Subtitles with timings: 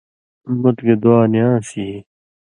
[0.61, 1.97] مُت گی دعا نی آن٘س یی؟